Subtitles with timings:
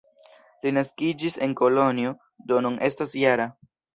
[0.63, 2.15] Li naskiĝis en Kolonjo,
[2.53, 3.49] do nun estas -jara.